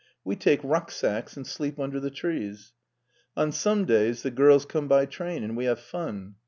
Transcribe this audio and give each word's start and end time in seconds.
We 0.23 0.35
take 0.35 0.61
rucksacks 0.63 1.37
and 1.37 1.45
sleep 1.45 1.79
under 1.79 1.99
the 1.99 2.09
trees. 2.09 2.73
On 3.37 3.51
some 3.51 3.85
days 3.85 4.23
the 4.23 4.31
girls 4.31 4.65
come 4.65 4.87
by 4.87 5.05
train 5.05 5.43
and 5.43 5.55
we 5.55 5.65
have 5.65 5.79
fun." 5.79 6.37